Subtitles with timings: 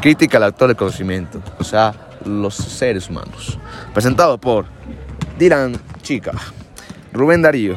[0.00, 1.92] Crítica al actor del conocimiento, o sea,
[2.24, 3.58] los seres humanos.
[3.92, 4.66] Presentado por
[5.38, 6.32] Dylan Chica,
[7.12, 7.76] Rubén Darío,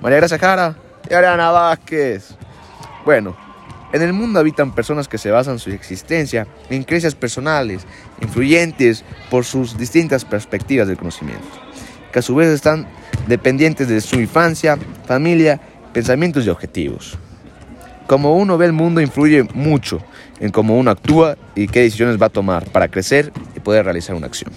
[0.00, 0.76] María Gracia Jara
[1.08, 2.34] y Ariana Vázquez.
[3.04, 3.36] Bueno,
[3.92, 7.86] en el mundo habitan personas que se basan su existencia en creencias personales,
[8.20, 11.46] influyentes por sus distintas perspectivas del conocimiento,
[12.12, 12.88] que a su vez están
[13.28, 15.60] dependientes de su infancia, familia,
[15.92, 17.16] pensamientos y objetivos.
[18.12, 19.98] Como uno ve el mundo influye mucho
[20.38, 24.14] en cómo uno actúa y qué decisiones va a tomar para crecer y poder realizar
[24.14, 24.52] una acción.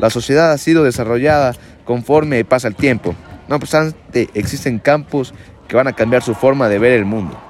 [0.00, 3.14] La sociedad ha sido desarrollada conforme pasa el tiempo.
[3.46, 5.32] No obstante, existen campos
[5.68, 7.40] que van a cambiar su forma de ver el mundo,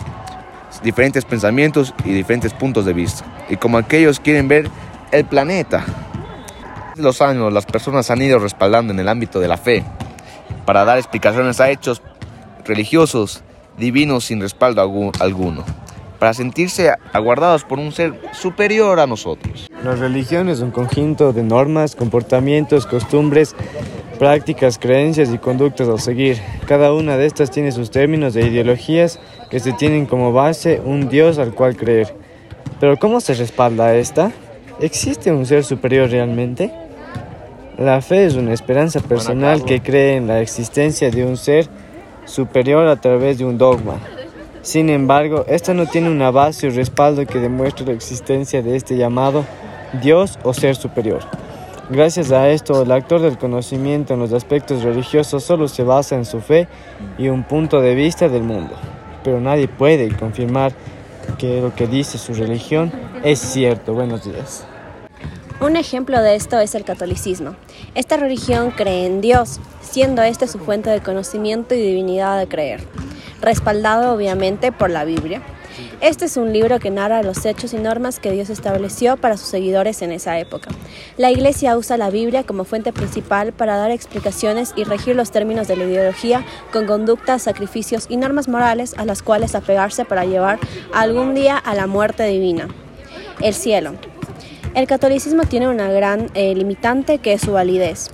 [0.82, 4.68] diferentes pensamientos y diferentes puntos de vista, y como aquellos quieren ver
[5.10, 5.86] el planeta.
[6.96, 9.84] Los años las personas han ido respaldando en el ámbito de la fe
[10.66, 12.02] para dar explicaciones a hechos
[12.66, 13.42] religiosos
[13.78, 15.64] divinos sin respaldo alguno
[16.22, 19.68] para sentirse aguardados por un ser superior a nosotros.
[19.82, 23.56] La religión es un conjunto de normas, comportamientos, costumbres,
[24.20, 26.40] prácticas, creencias y conductas a seguir.
[26.68, 29.18] Cada una de estas tiene sus términos de ideologías
[29.50, 32.14] que se tienen como base un Dios al cual creer.
[32.78, 34.30] Pero ¿cómo se respalda esta?
[34.80, 36.72] ¿Existe un ser superior realmente?
[37.78, 41.68] La fe es una esperanza personal que cree en la existencia de un ser
[42.24, 43.98] superior a través de un dogma.
[44.62, 48.96] Sin embargo, esta no tiene una base o respaldo que demuestre la existencia de este
[48.96, 49.44] llamado
[50.00, 51.20] Dios o ser superior.
[51.90, 56.24] Gracias a esto, el actor del conocimiento en los aspectos religiosos solo se basa en
[56.24, 56.68] su fe
[57.18, 58.74] y un punto de vista del mundo.
[59.24, 60.72] Pero nadie puede confirmar
[61.38, 62.92] que lo que dice su religión
[63.24, 63.94] es cierto.
[63.94, 64.64] Buenos días.
[65.62, 67.54] Un ejemplo de esto es el catolicismo.
[67.94, 72.80] Esta religión cree en Dios, siendo este su fuente de conocimiento y divinidad de creer
[73.42, 75.42] respaldado obviamente por la Biblia.
[76.00, 79.48] Este es un libro que narra los hechos y normas que Dios estableció para sus
[79.48, 80.70] seguidores en esa época.
[81.16, 85.68] La Iglesia usa la Biblia como fuente principal para dar explicaciones y regir los términos
[85.68, 90.58] de la ideología con conductas, sacrificios y normas morales a las cuales apegarse para llevar
[90.92, 92.68] algún día a la muerte divina.
[93.40, 93.94] El cielo.
[94.74, 98.10] El catolicismo tiene una gran eh, limitante que es su validez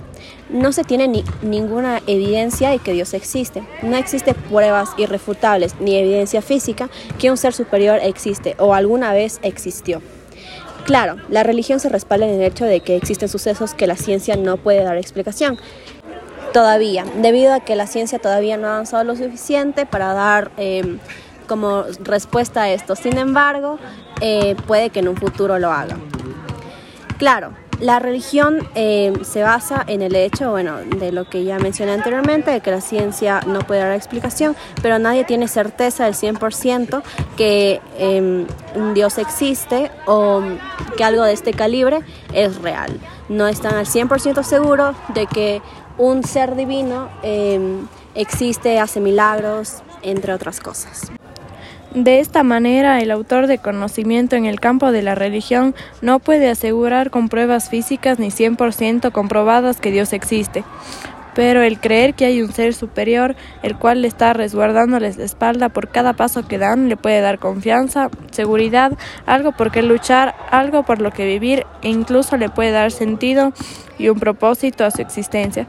[0.49, 3.63] no se tiene ni, ninguna evidencia de que Dios existe.
[3.81, 9.39] No existe pruebas irrefutables ni evidencia física que un ser superior existe o alguna vez
[9.43, 10.01] existió.
[10.85, 14.35] Claro, la religión se respalda en el hecho de que existen sucesos que la ciencia
[14.35, 15.59] no puede dar explicación.
[16.51, 20.97] Todavía, debido a que la ciencia todavía no ha avanzado lo suficiente para dar em,
[21.47, 22.95] como respuesta a esto.
[22.95, 23.77] Sin embargo,
[24.19, 25.95] eh, puede que en un futuro lo haga.
[27.19, 31.91] Claro, la religión eh, se basa en el hecho, bueno, de lo que ya mencioné
[31.91, 37.01] anteriormente, de que la ciencia no puede dar explicación, pero nadie tiene certeza del 100%
[37.35, 37.81] que
[38.73, 40.41] un Dios existe o
[40.95, 41.99] que algo de este calibre
[42.33, 42.97] es real.
[43.27, 45.61] No están al 100% seguros de que
[45.97, 51.11] un ser divino em, existe, hace milagros, entre otras cosas.
[51.93, 55.73] De esta manera, el autor de conocimiento en el campo de la religión
[56.03, 60.63] no puede asegurar con pruebas físicas ni 100% comprobadas que Dios existe.
[61.33, 65.69] Pero el creer que hay un ser superior, el cual le está resguardándoles la espalda
[65.69, 68.91] por cada paso que dan, le puede dar confianza, seguridad,
[69.25, 73.51] algo por qué luchar, algo por lo que vivir e incluso le puede dar sentido
[73.97, 75.67] y un propósito a su existencia.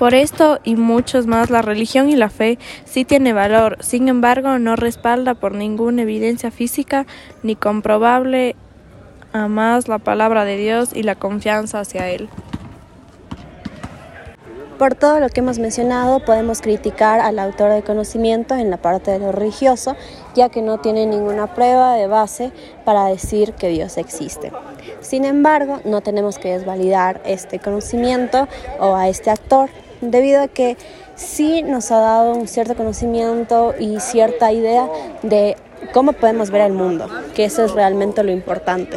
[0.00, 4.58] Por esto y muchos más, la religión y la fe sí tiene valor, sin embargo
[4.58, 7.04] no respalda por ninguna evidencia física
[7.42, 8.56] ni comprobable
[9.34, 12.30] a más la palabra de Dios y la confianza hacia Él.
[14.78, 19.10] Por todo lo que hemos mencionado, podemos criticar al autor de conocimiento en la parte
[19.10, 19.96] de lo religioso,
[20.34, 22.52] ya que no tiene ninguna prueba de base
[22.86, 24.50] para decir que Dios existe.
[25.02, 29.68] Sin embargo, no tenemos que desvalidar este conocimiento o a este actor,
[30.00, 30.76] debido a que
[31.14, 34.88] sí nos ha dado un cierto conocimiento y cierta idea
[35.22, 35.56] de
[35.92, 38.96] cómo podemos ver el mundo, que eso es realmente lo importante.